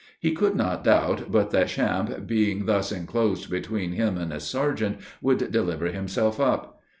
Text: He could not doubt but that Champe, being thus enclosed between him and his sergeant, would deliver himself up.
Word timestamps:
He 0.19 0.31
could 0.33 0.55
not 0.55 0.83
doubt 0.83 1.31
but 1.31 1.51
that 1.51 1.67
Champe, 1.67 2.25
being 2.25 2.65
thus 2.65 2.91
enclosed 2.91 3.51
between 3.51 3.91
him 3.91 4.17
and 4.17 4.33
his 4.33 4.45
sergeant, 4.45 4.97
would 5.21 5.51
deliver 5.51 5.91
himself 5.91 6.39
up. 6.39 6.81